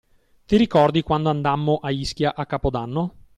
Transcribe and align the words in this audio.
Ti 0.47 0.57
ricordi 0.57 1.03
quando 1.03 1.29
andammo 1.29 1.75
a 1.75 1.91
Ischia 1.91 2.33
a 2.33 2.47
capodanno? 2.47 3.17